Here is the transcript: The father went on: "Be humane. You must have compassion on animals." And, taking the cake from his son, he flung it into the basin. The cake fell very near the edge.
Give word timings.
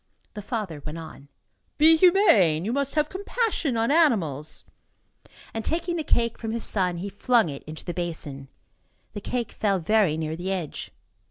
The 0.33 0.41
father 0.41 0.81
went 0.83 0.97
on: 0.97 1.27
"Be 1.77 1.95
humane. 1.95 2.65
You 2.65 2.73
must 2.73 2.95
have 2.95 3.07
compassion 3.07 3.77
on 3.77 3.91
animals." 3.91 4.63
And, 5.53 5.63
taking 5.63 5.95
the 5.95 6.03
cake 6.03 6.39
from 6.39 6.53
his 6.53 6.63
son, 6.63 6.97
he 6.97 7.07
flung 7.07 7.49
it 7.49 7.61
into 7.67 7.85
the 7.85 7.93
basin. 7.93 8.47
The 9.13 9.21
cake 9.21 9.51
fell 9.51 9.77
very 9.77 10.17
near 10.17 10.35
the 10.35 10.51
edge. 10.51 10.89